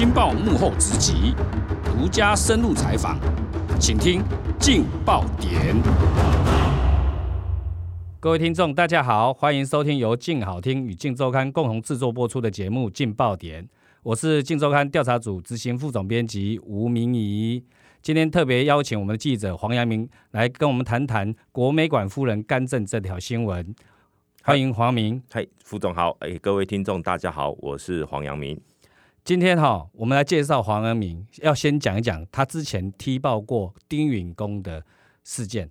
[0.00, 1.34] 金报幕后直击，
[1.84, 3.18] 独家深入采访，
[3.78, 4.22] 请听
[4.58, 5.76] 劲爆点。
[8.18, 13.62] 各位听众，大家好，欢迎收听由劲好听与劲周刊共同制作播出的节目《劲爆点》，
[14.02, 17.62] 我是劲周刊调查组执行副总编辑吴明仪。
[18.00, 23.74] 今天特别邀请我们的记者黄阳明来跟我们谈谈国美馆夫人干政这条新闻。
[24.42, 28.58] 欢迎黄明，嗨，副总好，哎，各位听众大家好，我是黄阳明。
[29.22, 34.82] 今天哈，我们来介绍黄恩明，要先讲一讲他之前踢爆过丁允恭的
[35.24, 35.70] 事件，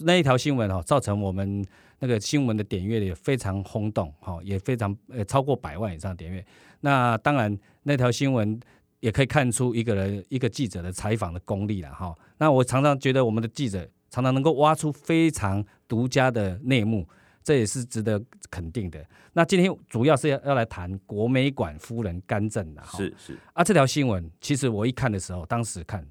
[0.00, 1.64] 那一条新闻哈，造成我们
[2.00, 6.44] 那个新闻的点阅也非常轰动，哈，也非常呃超过百万以上点阅。
[6.80, 8.60] 那当然，那条新闻
[9.00, 12.14] 也可以看出一个人一个记者的采访的功力了，哈。
[12.38, 17.08] 那我常常觉得我们的记者常常能够挖出非常独家的内幕。
[17.50, 19.04] 这也是值得肯定的。
[19.32, 23.64] 那今天主要是要要来谈国美馆夫人干政的，是是啊。
[23.64, 26.06] 这条新闻其实我一看的时候，当时看，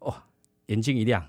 [0.00, 0.22] 哇，
[0.66, 1.26] 眼睛一亮，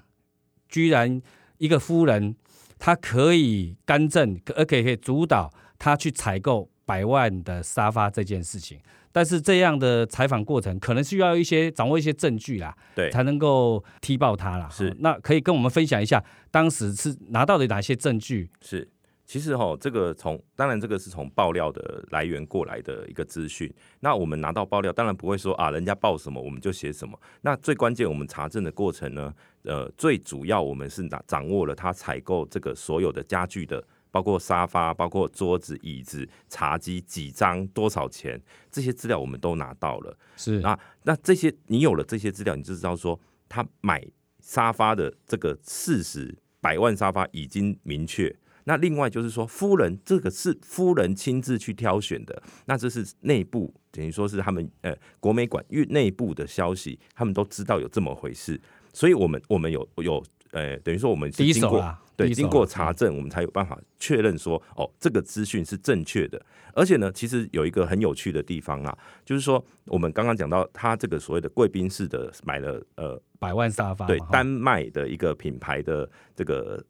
[0.68, 1.22] 居然
[1.60, 2.36] 一个夫人
[2.78, 5.50] 她可以干政，而且可以主导
[5.80, 8.78] 她去采购百万的沙发这件事情。
[9.14, 14.68] 但是这样的采访过程，可能需要一些掌握一些证据啦，对，才能够踢爆她啦。
[14.70, 16.22] 是，那可以跟我们分享一下，
[16.52, 18.52] 当时是拿到的哪些证据？
[18.60, 18.90] 是。
[19.26, 23.74] 其实哈，这个从当然这个是从爆料的来源过来的一个资讯。
[24.02, 27.18] 那我们拿到爆料，当然不会说啊，人家报什么我们就写什么。
[27.42, 40.18] 那最关键，我们查证的过程呢，呃，最主要我们是拿掌握了他采购这个所有的家具的，包括沙发、包括桌子、椅子、茶几几张、多少钱这些资料，我们都拿到了。
[40.36, 44.06] 是啊，那这些你有了这些资料，你就知道说他买
[44.42, 48.36] 沙发的这个事实，百万沙发已经明确。
[48.66, 58.60] 那另外就是说，夫人这个是夫人亲自去挑选的，那这是内部等于说是他们呃国美馆域内部的消息，他们都知道有这么回事，
[58.94, 66.42] 所以我们我们有有呃等于说我们是经过对经过查证，我们才有办法确认说哦这个资讯是正确的，
[66.74, 76.82] 而且呢，其实有一个很有趣的地方啊，就是说我们刚刚讲到他这个所谓的贵宾室的买了呃百万沙发，对丹麦的一个品牌的这个。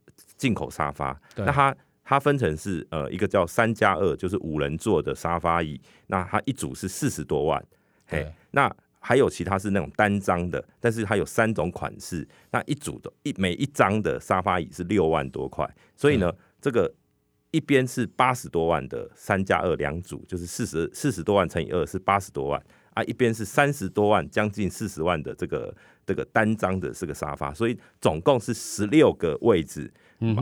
[0.43, 1.73] 进口沙发，那它
[2.03, 7.65] 它分成是呃一个叫三加二，就是五人座的沙发椅，那它一组是四十多万，
[8.05, 15.65] 嘿，那还有其他是那种单张的，但是它有三种款式，那一组的一每一张的沙发椅是六万多块，
[15.95, 16.29] 所以呢，
[16.59, 16.93] 这个
[17.51, 22.61] 一边是八十多万的三加二两组，就是四十四十多万乘以二是八十多万。
[22.95, 25.75] 啊，一边是三十多万将近四十万的这个
[26.05, 29.91] 这个单张的这个沙发，所以总共是十六个位置。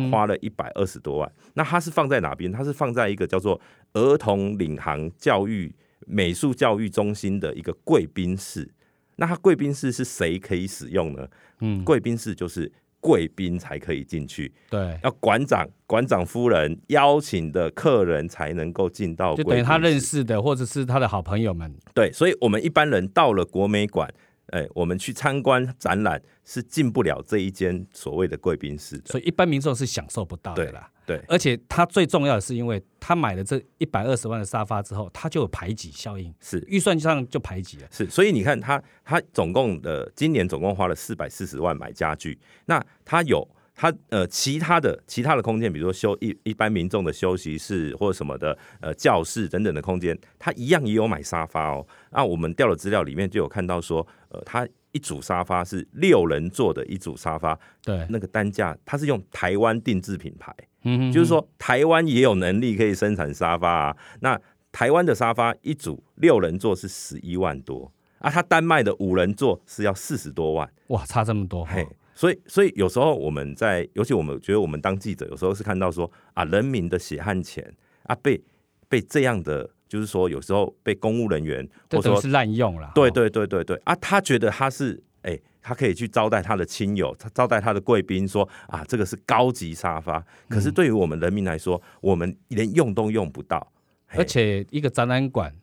[0.10, 2.52] 花了一百二十多万，那它是放在哪边？
[2.52, 3.60] 它是放在一个叫做
[3.94, 5.74] 儿童领航教育
[6.06, 8.72] 美术教育中心的一个贵宾室。
[9.16, 11.28] 那它贵宾室是谁可以使用呢？
[11.60, 14.52] 嗯，贵宾室就是贵宾才可以进去。
[14.70, 19.36] 对，要馆长、馆长夫人邀请的客人才能够进到。
[19.36, 21.74] 就等于他认识的或者是他的好朋友们。
[21.94, 24.12] 对，所以我们一般人到了国美馆。
[24.52, 30.90] 哎，我们去参观展览是进不了这一间所谓的贵宾室的，所以一般民众是享受不到的啦。
[31.06, 37.88] 对，而且他最重要的是，因为他买了这一百二十万的沙发之后，他就有排挤效应，是预算上就排挤了。
[37.92, 43.48] 是，所以你看他，他总共的今年总共花了四百四十万买家具，那他有。
[43.82, 51.84] 他呃，其他的其他的空间，比如说休一一般民众的休息室或者什么的呃教室等等的空间，他一样也有买沙发哦。
[52.12, 63.98] 那我们调的资料里面就有看到说，呃，他一组沙发是六人座的一组沙发，对，那个单价它是用台湾定制品牌，嗯，就是说台湾也有能力可以生产沙发啊。
[64.20, 64.40] 那
[64.72, 71.88] 台湾的沙发一组六人座是十一万多啊，他单卖的五人座是要四十多万，哇，差这么多，嘿。
[72.14, 77.74] 所以，所以有时候我们在，尤其我们觉得我们当记者，有时候是看到说啊，人民的血汗钱
[78.04, 78.42] 啊，被
[78.88, 82.92] 被这样的，就是说有时候被公务人员或者说是滥用了。
[82.94, 90.24] 对对对对对啊，他觉得他是哎，他可以去招待他的亲友，他招待他的贵宾，说啊，这个是高级沙发。
[90.50, 93.72] 可是对于我们人民来说，我们连用都用不到。
[94.08, 95.56] 而且一个展览馆。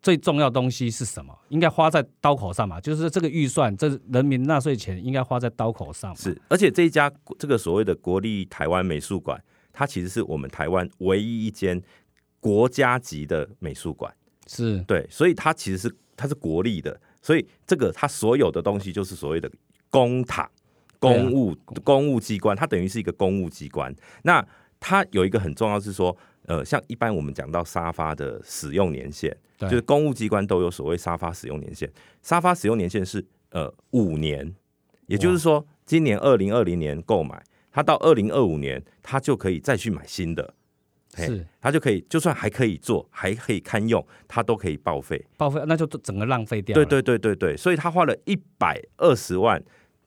[0.00, 1.36] 最重要东西是什么？
[1.48, 2.80] 应该花在刀口上嘛？
[2.80, 6.14] 就是这个预算，这人民纳税钱应该花在刀口上。
[6.14, 9.42] 是，而且这一家这个所谓的国立台湾美术馆，
[9.72, 11.82] 它其实是我们台湾唯一一间
[12.38, 14.14] 国家级的美术馆。
[14.46, 19.50] 是对，所以它其实是它是国立的，所以这个它所有的东西就是所谓的
[19.90, 20.48] 公堂、
[21.00, 23.92] 公务、公务机关，它等于是一个公务机关。
[24.22, 24.46] 那
[24.78, 26.16] 它有一个很重要是说。
[26.48, 31.88] 呃，像一般我们讲到沙发的使用年限，对就是公务机关都有所谓沙发使用年限，
[32.22, 34.54] 沙发使用年限是呃五年，
[35.06, 40.54] 也就是说，今年二零二零年购买，他到二零二五年，他就可以再去买新的，
[41.14, 45.22] 嘿是他就可以，就算还可以做，还可以堪用，他都可以报废。
[45.36, 46.74] 报废，那就整个浪费掉。
[46.74, 49.62] 对对对对对，所以他花了一百二十万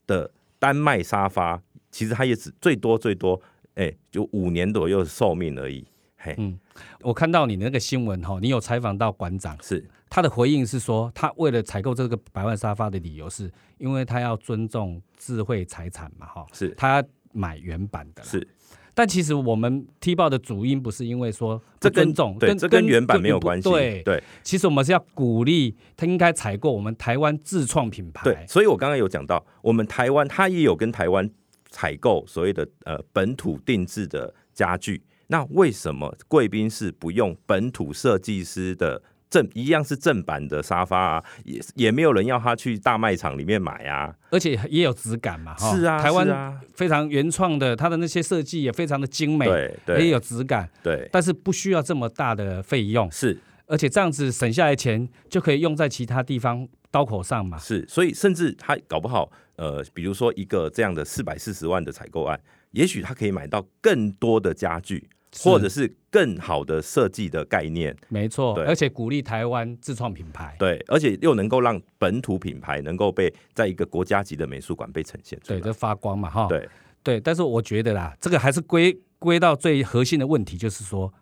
[0.07, 1.61] 的丹麦沙发，
[1.91, 3.39] 其实他也只最多最多，
[3.75, 5.85] 哎、就五年左右的寿命而已。
[6.23, 6.57] 嘿，嗯
[7.01, 17.03] 我看到你的那个新闻哈，你有采访到馆长，是他的回应是说，他为了采购这个百万沙发的理由是，因为他要尊重智慧财产嘛哈，是他
[17.33, 18.21] 买原版的。
[18.23, 18.47] 是，
[18.93, 23.67] 但其实我们踢爆的主因不是因为说这尊重，跟这跟原版没有关系。
[23.67, 28.23] 对，对其实我们是要鼓励他应该采购我们台湾自创品牌。
[28.23, 31.27] 对，所以我刚刚有讲到，我们台湾他也有跟台湾
[31.69, 35.01] 采购所谓的呃本土定制的家具。
[35.31, 41.23] 那为什么贵宾室不用本土设计师的正一样是正版的沙发啊？
[41.45, 44.13] 也也没有人要他去大卖场里面买啊。
[44.29, 45.73] 而且也有质感嘛，哈。
[45.73, 49.45] 是啊，台湾非常原创的，它的那些设计也非常的精美，
[49.85, 53.39] 对也有质感，对，但是不需要这么大的费用，是。
[53.67, 57.57] 而且这样子省下来钱就可以用在其他地方刀口上嘛。
[57.57, 62.37] 是，所以甚至他搞不好，呃，比如说一个这样的四百四十万的采购案，
[62.71, 65.07] 也许他可以买到更多的家具，
[65.39, 70.55] 或者是更好的设计的概念，没错，对而且鼓励台湾自创品牌。
[70.59, 75.73] 对，而且又能够让本土品牌能够被在一个国家级的美术馆被呈现出来对，就。
[75.73, 76.47] 发光嘛，哈。
[76.47, 76.67] 对
[77.01, 81.13] 对，但是我觉得啦，这个还是归归到最核心的问题，就是说，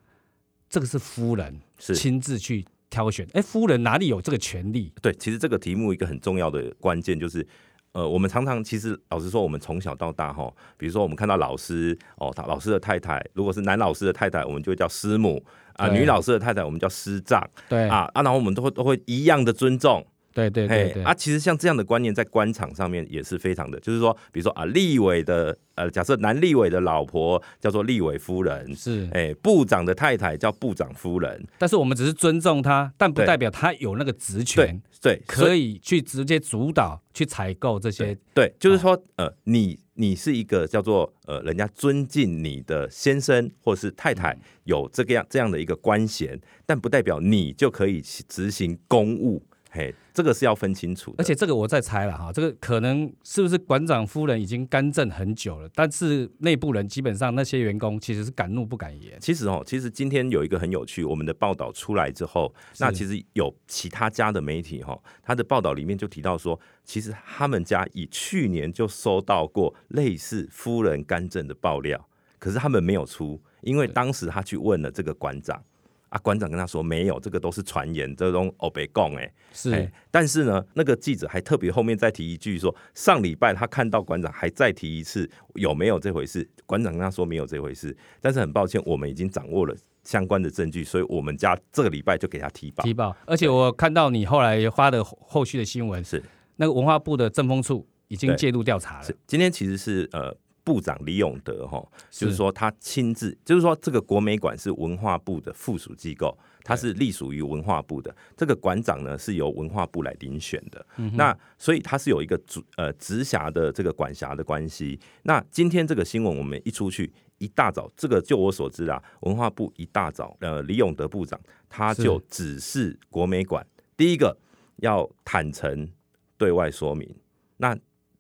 [0.69, 3.27] 这个是夫人是亲自去挑选。
[3.33, 4.91] 哎，夫人哪里有这个权利？
[5.01, 7.47] 对，其实这个题目一个很重要的关键就是。
[7.91, 15.44] 呃，我们常常其实老实说，我们从小到大哈，比如说我们看到老师哦，他老师的太太，如果是男老师的太太，我们就会叫师母
[15.74, 20.06] 啊；对女老师的太太，我们叫师丈对，啊啊，然后我们都会都会一样的尊重，
[20.50, 29.09] 对对对对，啊，其实像这样的观念在官场上面也是非常的，就是说，比如说啊，立委的呃，假设男立委的老婆叫做立委夫人，是。
[29.12, 38.18] 哎，部长的太太叫部长夫人，但是我们只是尊重他，但不代表他有那个职对权，对，所可以去直接主导去采购这些。
[38.33, 51.18] 对，就是说呃，你你是一个叫做呃，人家尊敬你的先生或是太太嗯有这个样这样的一个官衔，但不代表你就可以执行公务，嘿，这个是要分清楚的。
[51.19, 59.16] 而且这个我在猜了哈，这个可能是不是馆长夫人已经干政很久了，但是内部人基本上那些员工其实是敢怒不敢言。
[59.21, 75.63] 其实哦，其实今天有一个很有趣，我们的报道出来之后，那其实有其他家的媒体哈、哦，他的报道里面就提到说，其实他们家以去年就收到过类似夫人干政的爆料，可是他们没有出，因为当时他去问了这个馆长。
[76.09, 92.83] 啊，馆长跟他说没有，这个都是传言，这种欧北贡哎，是，哎但是呢，那个记者还特别后面再提一句说，上礼拜他看到馆长还再提一次有没有这回事，馆长跟他说没有这回事，但是很抱歉，我们已经掌握了相关的证据，所以我们家这个礼拜就给他提报。
[92.83, 93.15] 提报。
[93.25, 96.23] 而且我看到你后来发的后后续的新闻，是
[96.56, 100.35] 那个文化部的政风处已经介入调查了是。，今天其实是呃
[100.69, 108.16] 部长李永德哈，就是是说他亲自，就是说这个国美馆是文化部的附属机构，它是隶属于文化部的。
[108.38, 110.86] 这个馆长呢是由文化部来遴选的，
[111.16, 114.99] 那所以它是有一个主呃直辖的这个管辖的关系。
[115.23, 117.11] 那今天这个新闻我们一出去。
[117.40, 124.38] 一大早，这个就我所知啊，文化部一大早，呃，李永德部长他就指示国美馆，第一个
[124.80, 125.90] 要坦诚
[126.38, 127.09] 对外说明。
[127.56, 127.73] 那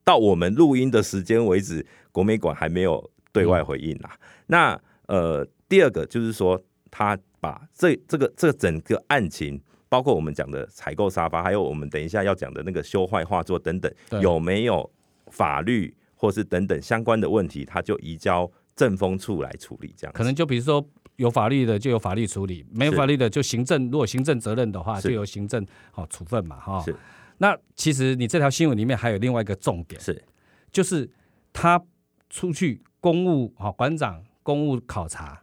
[0.09, 4.09] 到我们录音的时间为止，国美馆还没有对外回应啊。
[4.47, 14.91] 那呃，第二个就是说，他把这这个这整个案情，包括我们讲的采购沙发，还有我们等一下要讲的那个修坏画作等等，有没有
[15.27, 20.83] 法律或是等等相关的问题，他就移交政风处来处理，这样可能就比如说
[21.17, 26.95] 有法律的就有法律处理，没有法律的就行政，如果行政责任的话，就由行政好处分嘛，哈是。
[27.39, 30.23] 那其实你这条新闻里面还有另外一个重点，是
[30.71, 31.09] 就是
[31.51, 31.83] 他
[32.29, 35.41] 出去公务好馆长公务考察，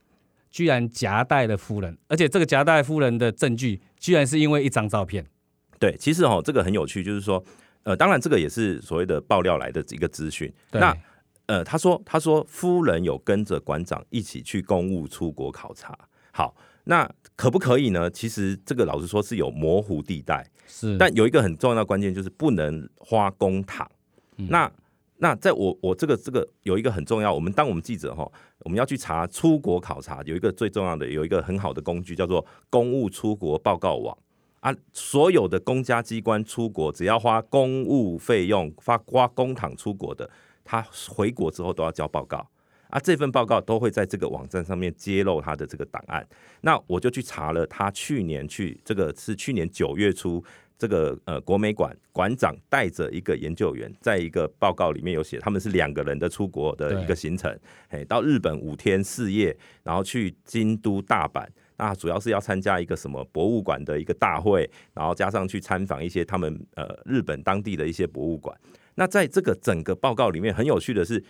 [0.51, 5.27] 居然夹带了夫人，而且这个夹带夫人的证据，居然是因为一张照片。
[5.79, 7.43] 对，其实哦，这个很有趣，就是说，
[7.83, 10.53] 呃，当然这个也是所谓的爆料来的一个资讯。
[10.71, 10.97] 那
[11.47, 15.97] 呃，他说他说夫人有跟着馆长一起去公务出国考察。
[16.33, 16.57] 好，
[16.89, 18.09] 那可不可以呢？
[18.09, 23.85] 其实这个老实说是有模糊地带，是，但有一个很重要的关键就是不能花公帑。
[24.37, 24.47] 嗯。
[24.49, 24.71] 那
[25.17, 34.17] 那在我我这个这个有一个很重要，我们当我们记者哈，我们要去查出国考察，有一个最重要的有一个很好的工具叫做公务出国报告网。
[34.61, 40.31] 啊，所有的公家机关出国只要花公务费用发花公帑出国的，
[40.65, 42.47] 他回国之后都要交报告
[42.97, 46.27] 啊，这份报告都会在这个网站上面揭露他的这个档案。
[46.63, 50.43] 那我就去查了，他去年去这个是去年九月初。
[50.79, 61.47] 这个呃，国美馆馆长带着一个研究员，在一个报告里面有写，他们是两个人的出国的一个行程，哎，到日本五天四夜，然后去京都、大阪，
[61.79, 68.55] 那主要是要参加一个什么博物馆的一个大会，然后加上去参访一些他们呃日本当地的一些博物馆。
[68.97, 71.25] 那在这个整个报告里面，很有趣的是，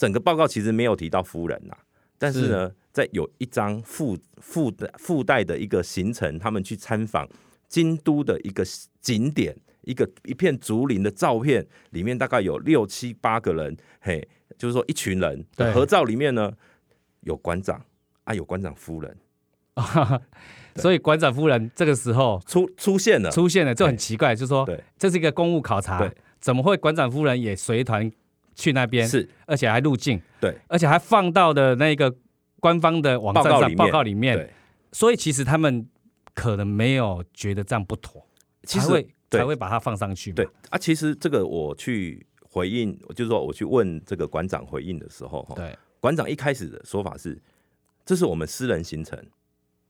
[0.00, 1.76] 整个报告其实没有提到夫人呐，
[2.16, 7.28] 但是呢，在有一张附附的附带的一个行程，他们去参访。
[7.68, 8.64] 京都的一个
[9.00, 14.26] 景点，一个一片竹林的照片，里面大概有六七八个人，嘿，
[14.58, 16.50] 就是说一群人的合照里面呢，
[17.20, 17.80] 有馆长
[18.24, 19.16] 啊，有馆长夫人，
[20.76, 28.10] 所以馆长夫人这个时候出出现了，出现了就很奇怪，就是说，对，这是一个公务考察，怎么会馆长夫人也随团
[28.60, 29.08] 去那边？
[29.08, 32.14] 是，而且还入境，对，而且还放到的那个
[32.60, 34.52] 官方的网站上报告里面，
[34.92, 35.88] 所以其实他们。
[36.32, 38.24] 可能没有觉得这样不妥，
[38.62, 40.32] 才会才会把它放上去。
[40.32, 40.48] 对。
[40.70, 47.38] 啊，其实这个我去回应，就是说我去问这个馆长回应的时候，哈，对，馆长一开始的说法是，
[48.06, 49.18] 这是我们私人行程，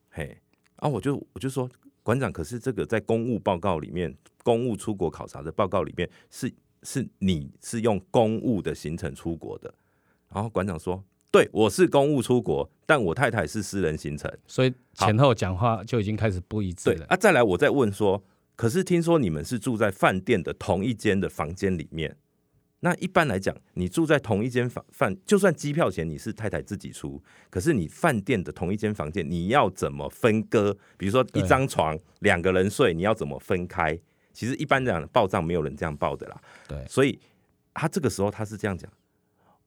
[0.09, 0.37] 嘿，
[0.77, 1.69] 啊，我就我就说，
[2.03, 4.12] 馆长，可是这个在公务报告里面，
[4.43, 9.72] 公务出国考察的报告里面，是是你是用公务的行程出国的，
[10.32, 11.02] 然后馆长说。
[11.32, 17.06] 对，我是公务出国，但我太太是私人行程，所以前后讲话就已经开始不一致了。
[17.08, 18.20] 啊，再来，我再问说，
[18.56, 22.16] 可是听说你们是住在饭店的同一间的房间里面，
[22.80, 30.76] 那一般来讲，你住在同一间房饭，就算机票钱你是太太自己出，可是你饭店的同一间房间，你要怎么分割？
[30.96, 33.96] 比如说一张床两个人睡，你要怎么分开？
[34.32, 36.40] 其实一般讲报账没有人这样报的啦。
[36.68, 37.18] 对，所以
[37.75, 38.90] 他这个时候他是这样讲，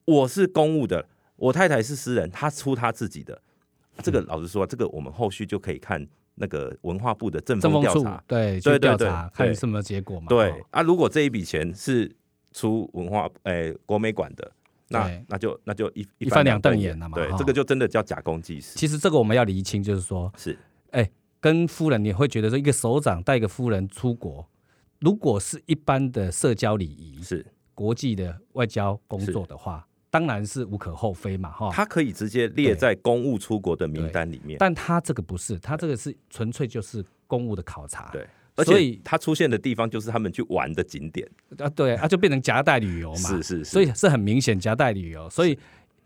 [0.04, 1.06] 我是公务的。
[1.36, 3.36] 我太太是私人，他出他自己的，
[4.04, 6.06] 这个老实说，这个我们后续就可以看
[6.36, 10.26] 那个文化部的政风调查，对，对对对，看什么结果嘛。
[10.28, 12.08] 对啊，如果这一笔钱是
[12.52, 14.52] 出文化诶国美馆的，
[14.88, 17.16] 那那就那就一一翻两瞪眼了嘛。
[17.16, 18.78] 对，这个就真的叫假公济私。
[18.78, 20.56] 其实这个我们要厘清，就是说，是
[20.92, 24.48] 哎，跟夫人你会觉得说，一个首长带一个夫人出国，
[25.04, 27.44] 如果是一般的社交礼仪，是。
[27.74, 29.86] 国际的外交工作的话。
[30.08, 45.58] 当然是无可厚非嘛，哈，他可以直接列在公务出国的名单里面，但他这个不是，他这个是纯粹就是公务的考察，对，而且他出现的地方就是他们去玩的景点啊，对，啊就变成夹带旅游嘛，是是，所以是很明显夹带旅游，所以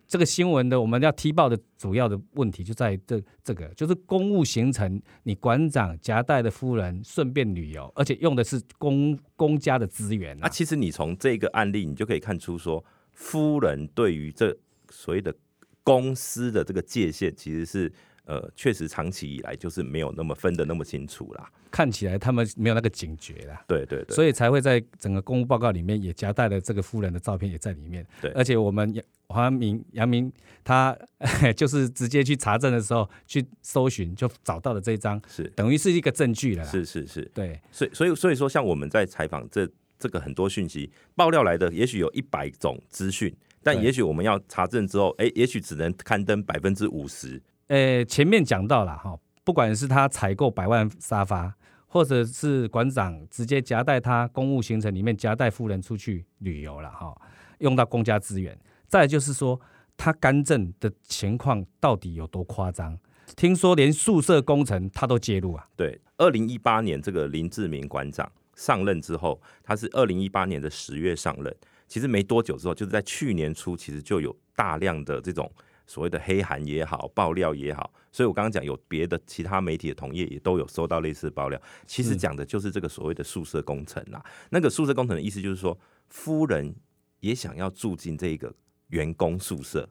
[0.08, 12.84] 这个新闻的我们要踢爆的主要的问题就在这这个，就是公务行程，你馆长夹带的夫人顺便旅游，而且用的是公公家的资源那，其实你从这个案例你就可以看出说。
[13.20, 14.56] 夫人对于这
[14.90, 15.34] 所谓的
[15.82, 17.92] 公司的这个界限，其实是
[18.28, 21.50] 呃，确实长期以来就是没有那么分的那么清楚啦。
[21.70, 23.64] 看起来他们没有那个警觉啦。
[23.66, 28.06] 对对对，所以才会在整个公务报告里面也夹带了这个夫人的照片也在里面。
[28.20, 30.32] 对，而且我们杨黄明杨明
[30.62, 30.96] 他
[31.56, 36.64] 就是直接去查证的时候去搜寻，就找到了这一张，是等于是一个证据了。
[36.64, 39.68] 是是是，对，所以所以所以说，像我们在采访这。
[40.00, 47.42] 这个很多讯息爆料来的，也许有一百种资讯，但也许我们要查证之后，哎，也许只能刊登百分之五十。
[47.68, 51.54] 呃，前面讲到了哈，不管是他采购百万沙发，
[51.86, 57.16] 或者是馆长直接夹带他公务行程里面夹带夫人出去旅游了哈，
[57.58, 58.58] 用到公家资源。
[58.88, 59.60] 再就是说，
[59.96, 62.98] 他干政的情况到底有多夸张？
[63.36, 65.68] 听说连宿舍工程他都介入啊。
[65.76, 68.30] 对，二零一八年这个林志明馆长。
[68.54, 71.56] 上任之后，他是二零一八年的十月上任，
[71.86, 75.48] 其实没多久之后，就是在去年初，其实就有大量的这种
[75.88, 84.24] 所谓的黑函也好、爆料也好，所以我刚刚讲有别的其他媒体的同业也都有收到类似爆料，其实讲的就是这个所谓的宿舍工程啊。
[84.50, 85.76] 那个宿舍工程的意思就是说，
[86.08, 86.72] 夫人
[87.20, 88.54] 也想要住进这个
[88.88, 89.88] 员工宿舍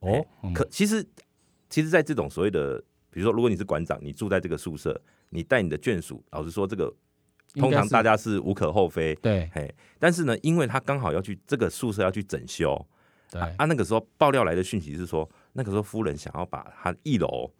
[0.00, 0.26] 哦。
[0.52, 1.06] 可其实，
[1.68, 4.98] 其实，在这种所谓的，比如说，如果你是馆长，你住在这个宿舍，
[5.28, 6.92] 你带你的眷属，老实说，这个。
[7.56, 12.84] 通常大家是无可厚非，对，嘿，但是呢，因为他刚好要去这个宿舍要去整修，
[13.30, 17.50] 对，啊，那个时候爆料来的讯息是说，那个时候夫人想要把他一楼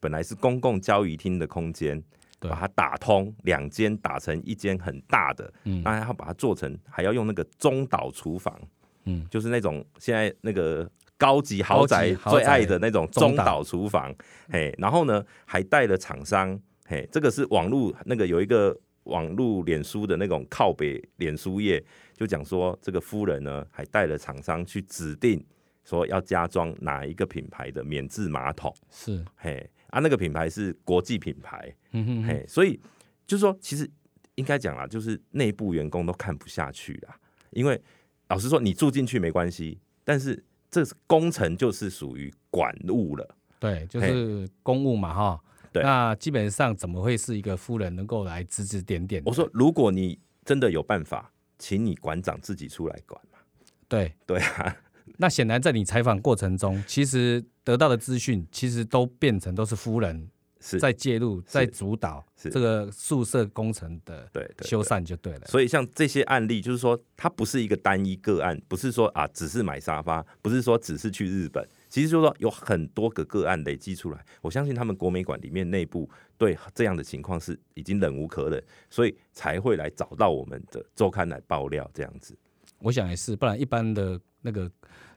[0.00, 2.02] 本来是公共交易厅的空间，
[2.38, 8.56] 把它打通，两间打成一间很大的，嗯，那要把它做成，还要用那个中岛厨房，
[9.04, 13.62] 嗯，就是那种现在那个高级豪宅最爱的那种中岛。
[13.64, 14.14] 厨房，
[14.50, 21.82] 嘿，然后呢还带了厂商，嘿，这个是网络那个有一个网络脸书的那种靠北脸书页，
[22.14, 25.44] 就讲说这个夫人呢还带了厂商去指定
[25.84, 32.80] 说要加装哪一个品牌的免治马桶，是，嘿，啊那个品牌是国际品牌，嗯哼，嘿，所以
[33.26, 33.90] 就是说其实
[34.34, 37.16] 应该讲啦，就是内部员工都看不下去啦，
[37.50, 37.80] 因为。
[38.28, 43.36] 老实说，你住进去没关系，但是这工程就是属于管务了。
[43.60, 45.40] 对，就是公务嘛，哈。
[45.74, 45.82] 对。
[45.82, 49.20] 那基本上怎么会是一个夫人能够来指指点点？
[49.26, 53.38] 我说，如果你真的有办法，请你馆长自己出来管嘛。
[53.88, 54.76] 对对啊。
[55.18, 60.30] 那显然在你采访过程中，其实得到的资讯，其实都变成都是夫人。
[60.80, 64.26] 在介入，在主导这个宿舍工程的
[64.62, 65.40] 修缮就对了。
[65.44, 71.62] 所以像这些案例，就是说它不是一个单一个案，不是说啊只是买沙发，不是说只是去日本，
[71.94, 74.26] 其实就是说有很多个个案累积出来。
[74.40, 78.60] 我相信他们国美馆里面内部对这样的情况是已经忍无可忍，
[78.90, 82.36] 所以才会来找到我们的周刊来爆料这样子。
[82.80, 84.68] 我想也是，不然一般的那个。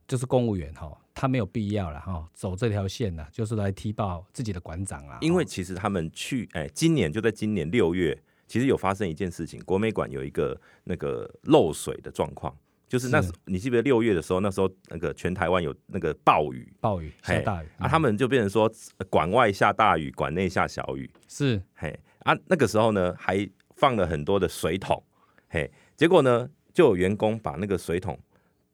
[0.07, 5.17] 就是公务员哈，他没有必要了哈，走这条线呢，就是来踢爆自己的馆长啊。
[5.19, 8.17] 因为其实他们去，哎，今年就在今年六月，
[8.47, 12.55] 其实有发生一件事情，国美馆有一个那个漏水的状况，
[12.87, 17.67] 就是那时你记不记得六月的时候，那时候那个全台湾有那个暴雨，暴雨下大雨。
[17.77, 18.71] 啊，他们就变成说
[19.09, 21.61] 馆外下大雨，馆内下小雨，是。
[21.75, 25.03] 嘿啊，那个时候呢还放了很多的水桶，
[25.49, 28.17] 嘿，结果呢就有员工把那个水桶。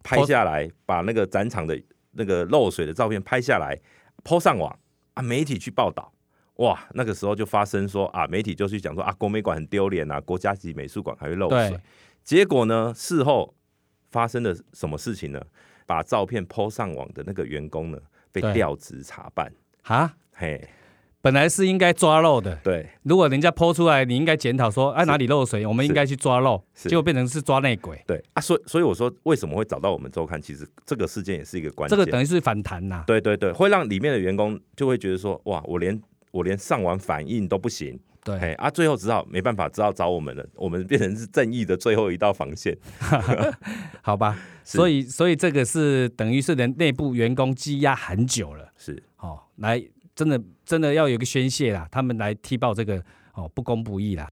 [0.05, 3.79] 拍下来，把那个展场的那个漏水的照片拍下来，
[4.22, 4.77] 抛上网
[5.13, 6.12] 啊，媒体去报道，
[6.55, 11.79] 哇，那个时候就发生说啊，媒体就去讲说啊，国美馆很丢脸啊，国家级美术馆还会漏水。
[12.22, 13.55] 结果呢，事后
[14.13, 15.41] 发生了什么事情呢？
[15.88, 17.98] 把照片抛上网的那个员工呢，
[18.32, 19.51] 被调职查办
[19.82, 20.70] 啊，嘿。
[21.20, 22.86] 本来是应该抓漏的，对。
[23.03, 27.98] 如果人家剖出来，你应该检讨说，哎，哪里漏水，我们应该去抓漏，结果变成是抓内鬼。
[28.05, 30.41] 对啊，所以所以我说，为什么会找到我们周刊？
[30.41, 31.97] 其实这个事件也是一个关键。
[31.97, 33.06] 这个等于是反弹呐。
[33.08, 35.97] 对对对，会让里面的员工就会觉得说，哇，我连
[36.32, 37.97] 我连上网反应都不行。
[38.23, 40.45] 对，啊，最后只好没办法，只好找我们了。
[40.55, 42.77] 我们变成是正义的最后一道防线。
[44.01, 48.71] 好吧，所以所以这个是等于是人内部员工积压很久了。
[48.77, 49.83] 是，哦，来。
[50.15, 54.29] 真的真的要有个宣泄啦，他们来踢爆这个哦不公不义啦。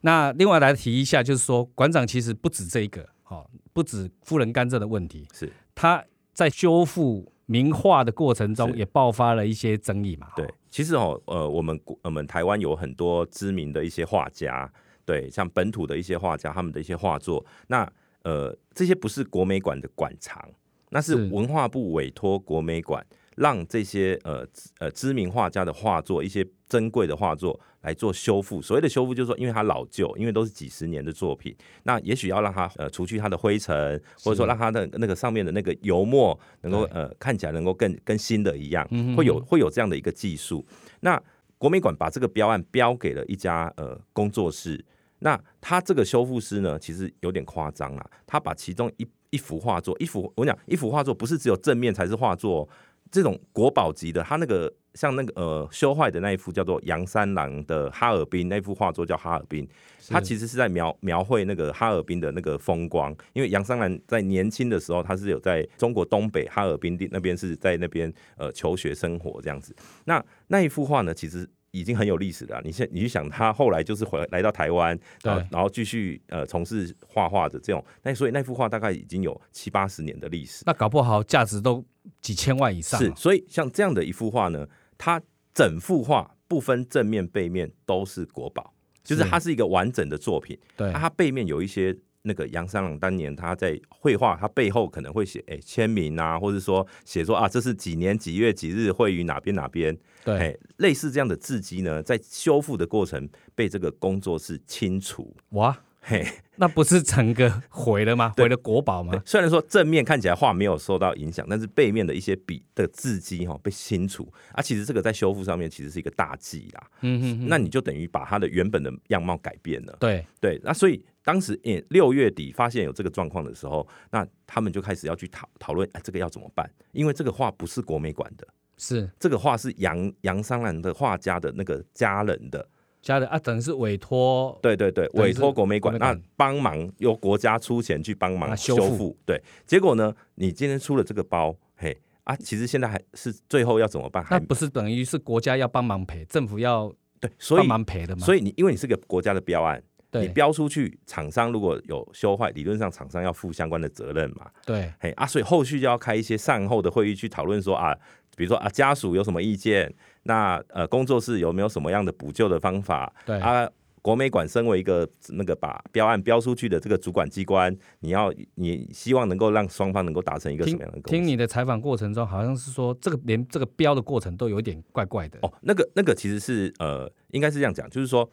[0.00, 10.28] 那另外来提一下，就是说馆长其实不止这一个哦，不止夫人干政的问题，是他在修复名画的过程中也爆发了一些争议嘛。
[10.36, 14.70] 对，其实哦呃我们我们台湾有很多知名的一些画家，
[15.04, 17.90] 对，像本土的一些画家，他们的一些画作，那
[18.22, 20.46] 呃这些不是国美馆的馆藏，
[20.90, 23.04] 那是文化部委托国美馆。
[23.38, 24.44] 让这些呃
[24.80, 28.60] 呃知名画家的画作，一些珍贵的画作来做修复。
[28.60, 38.86] 所谓的修复，就是说，因为它老旧，因为都是几十年的作品，那也许要让它呃除去它的灰尘，或者说让它的那个上面的那个油墨能够呃看起来能够更跟新的一样，
[39.16, 40.66] 会有会有这样的一个技术。
[41.00, 41.20] 那
[41.56, 44.84] 国美馆把这个标案标给了一家呃工作室，
[45.20, 52.68] 那他这个修复师呢，其实有点夸张了，他把其中一一幅画作，一幅我讲一幅画作不是只有正面才是画作。
[53.10, 59.64] 这种国宝级的，他那个像那个呃修坏的那一幅叫做杨三郎的哈尔滨那幅画作叫哈尔滨，
[60.08, 69.72] 他其实是在描描绘那个哈尔滨的那个风光，因为杨三郎在年轻的时候他是有在中国东北哈尔滨地那边是在那边呃求学生活这样子，
[70.04, 71.48] 那那一幅画呢其实。
[71.70, 72.58] 已经很有历史了。
[72.64, 77.84] 你现你去想，他后来就是回来到台湾，然后然后继续呃从事画画的这种。
[78.02, 80.64] 那所以那幅画大概已经有七八十年的历史。
[80.66, 81.84] 那搞不好价值都
[82.22, 82.98] 几千万以上。
[82.98, 84.66] 是，所以像这样的一幅画呢，
[84.98, 85.22] 它
[85.54, 90.58] 整幅画不分正面背面都是国宝，就是它是一个完整的作品。
[90.76, 91.96] 对，它背面有一些。
[92.22, 108.32] 那个杨三郎当年他在绘画，他背后可能会写哎签名啊，或者说写说啊，这是几年几月几日会于哪边哪边，对，类似这样的字迹呢，在修复的过程被这个工作室清除，哇，嘿，那不是整个毁了吗？
[108.34, 109.22] 毁了国宝吗？
[109.26, 121.04] 虽然说正面看起来画没有受到影响，但是背面的一些笔的字迹哈被清除啊，其实这个在修复上面其实是一个大忌啦，嗯哼，那你就等于把它的原本的样貌改变了，对对，那所以。
[121.24, 126.66] 当时，诶，六月底发现有这个状况的时候，那他们就开始要去讨讨论，哎，这个要怎么办？
[126.92, 132.66] 因为这个画不是国美馆的，是这个画是杨杨三郎的画家的那个家人的，
[133.00, 144.26] 加的啊，等于是委托，对对对，委托国美馆，那帮忙由国家出钱去帮忙啊修修复对，结果呢，你今天出了这个包，嘿啊，其实现在还是最后要怎么办？
[144.30, 148.26] 那不是等于是国家要帮忙赔，政府要对，所帮以忙赔的嘛？
[148.26, 149.82] 所以你因为你是个国家的标案，
[150.12, 154.50] 你对标出去，厂商如果有修坏，理论上厂商要负相关的责任嘛。
[154.66, 157.96] 对嘿啊，所以后续就要开一些善后的会议去讨论说啊，
[158.38, 163.68] 比如说啊家属有什么意见，那呃工作室有没有什么样的补救的方法对啊？
[164.00, 171.00] 国美馆身为一个那个把标案标出去的这个主管机关，你要你希望能够让双方能够达成一个什听么样的？
[171.02, 175.38] 听你的采访过程中，好像是说这个连这个标的过程都有一点怪怪的。
[175.42, 178.26] 哦，那个那个其实是呃，应该是这样讲，就是说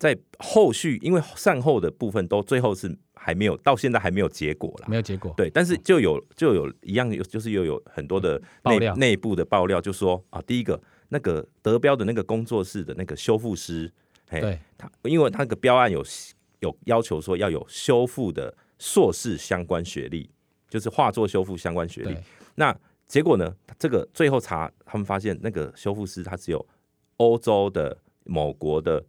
[0.00, 4.86] 在后续，因为善后的部分都最后是还没有到现在还没有结果啦。
[4.88, 13.92] 没有结果，对，但是就有就有一样有，就是又有很多的内内部的爆料，就说啊，第一个那个德标的那个工作室的那个修复师，
[14.26, 16.02] 嘿，对他因为他那个标案有
[16.60, 20.30] 有要求说要有修复的硕士相关学历，
[20.70, 22.16] 就是画作修复相关学历。
[22.54, 22.74] 那
[23.06, 26.66] 结果呢，这个最后查他们发现那个修复师他只有
[27.18, 29.04] 欧洲的某国的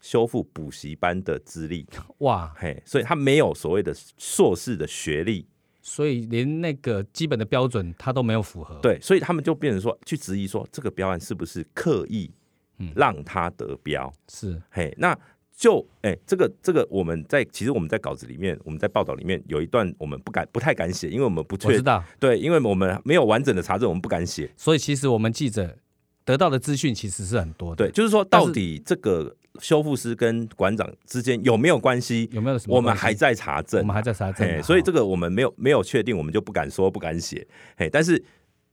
[0.00, 1.86] 修复补习班的资历，
[2.18, 5.46] 哇，嘿，所以他没有所谓的硕士的学历。
[5.82, 8.78] 所以连那个基本的标准他都没有符合。
[8.82, 12.30] 对，所以他们就变成说去质疑说这个标案是不是刻意
[12.78, 14.12] 嗯让他得标？
[14.28, 15.18] 是嘿，那
[15.56, 24.50] 就哎、这个这个我们在其实我们在稿子里面，我们在报道里面有一段我们不敢不太敢写，因为我们不确道，对，因为我们没有完整的查证，我们不敢写。
[24.56, 25.76] 所以其实我们记者
[26.24, 27.86] 得到的资讯其实是很多的。
[27.86, 32.28] 对，，就是说到底这个修复师跟馆长之间有没有关系？
[32.32, 32.76] 有没有什么？
[32.76, 37.46] 我们还在查证，我们还在查证啊，所以这个个我们没有没有确定，我们就不敢说，不敢写。
[37.76, 38.22] 嘿，但是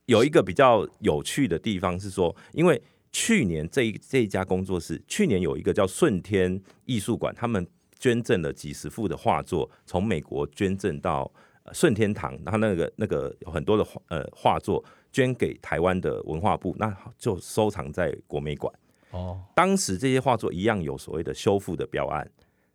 [0.06, 7.66] 有一个比较有趣的地方是说，因为去年这一这一家工作室，去年有一个叫顺天艺术馆，他们
[7.98, 11.30] 捐赠了几十幅的画作，从美国捐赠到
[11.64, 18.72] 呃顺天堂，然后那个那个有很多的画呃画作捐给台湾的文化部，那就收藏在国美馆。
[19.18, 22.30] 哦，当时这些画作一样有所谓的修复的标案。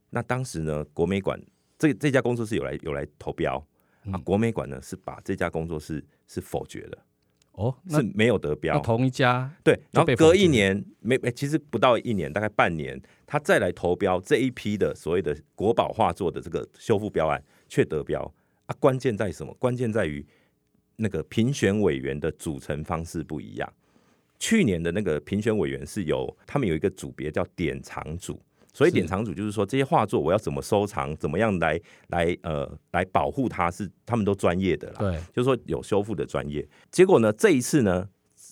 [0.10, 1.42] 那当时呢，国美馆
[1.80, 6.98] 这这家工作室有来有来投标、啊，嗯国美馆呢是把这家工作室是否决的，
[7.54, 8.80] 哦，是没有得那标。
[8.82, 18.22] 同一家对，然后隔一年没没，其实不到一年，大概半年，他再来投标这一批的所谓的国宝画作的这个修复标案，却得标
[18.68, 18.76] 啊。
[18.80, 19.54] 关键在于什么？
[19.56, 20.24] 关键在于
[20.98, 23.74] 那个评选委员的组成方式不一样。
[24.44, 28.38] 去年的那个评选委员是由他们有一个组别叫典藏组，
[28.74, 31.80] 所以典藏组就是说这些画作我要怎么收藏，怎么样来
[32.10, 34.96] 来呃来保护它是他们都专业的啦。
[35.00, 36.68] 对就是说有修复的专业。
[36.92, 38.06] 结果呢，这一次呢，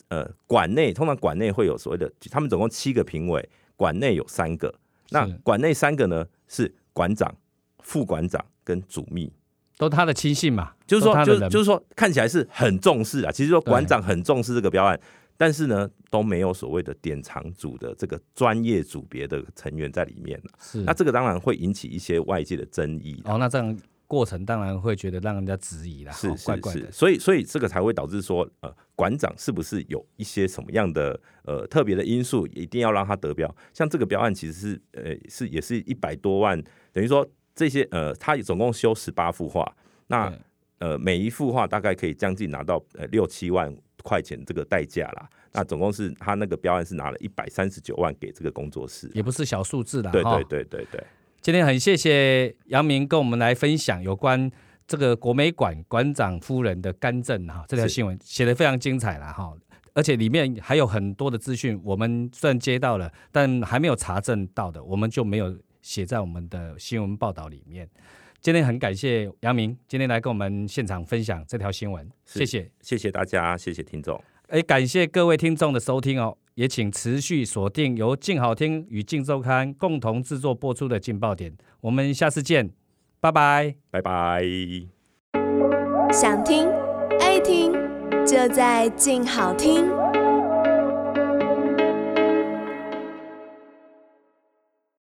[0.07, 4.73] 呃，馆内通常馆内会有所谓的，他们总共七个评委，馆内有三个，
[5.09, 7.35] 那是馆内三个呢是馆长、
[7.79, 9.29] 副馆长跟主秘。
[9.77, 13.31] 都他的亲信嘛，就是说，就是就是说，看起来是很重视啊。
[13.31, 14.99] 其实说对馆长很重视这个标案，
[15.41, 23.33] 但是呢都没有所谓的典藏组的这个专业组别的成员在里面了是那这个当然会引起一些外界的争议啦。
[23.33, 23.75] 哦，那这样
[24.05, 33.51] 过程当然会觉得让人家质疑啦，是哦怪是是，怪的，所以所以这个才会导致说，呃，馆长是不是有一些什么样的呃特别的因素，一定要让他得标？
[33.73, 36.61] 像这个标案其实是呃是也是一百多万，
[36.93, 39.75] 等于说这些呃他总共修十八幅画，
[40.05, 40.31] 那
[40.77, 45.29] 呃每一幅画大概可以将近拿到呃六七万块钱这个代价啦。
[45.53, 51.03] 那总共是他那个标案是拿了一百三十九万给这个工作室，也不是小数字啦，对对对对对，
[51.41, 54.49] 今天很谢谢杨明跟我们来分享有关
[54.87, 59.53] 这个国美馆馆长夫人的干政哈，这条新闻写得非常精彩了哈，
[59.93, 67.89] 而且里面还有很多的资讯，我们虽然接到了，但还没有查证到的，我们就没有写在我们的新闻报道里面。
[68.41, 72.71] 今天很感谢杨明今天来跟我们现场分享这条新闻，是谢谢。
[72.81, 74.19] 谢谢大家，谢谢听众。
[74.47, 81.51] 哎，感谢各位听众的收听哦，也请持续锁定由静好听与静周刊共同制作播出的《劲爆点》，
[81.81, 82.71] 我们下次见，
[83.19, 83.75] 拜拜。
[83.91, 84.43] 拜拜。
[86.11, 86.67] 想听
[87.19, 87.71] 爱听，
[88.25, 89.85] 就在静好听。